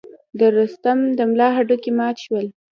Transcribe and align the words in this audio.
د 0.39 0.41
رستم 0.55 0.99
د 1.17 1.19
ملا 1.31 1.49
هډوکي 1.57 1.91
مات 1.97 2.15
شول. 2.25 2.47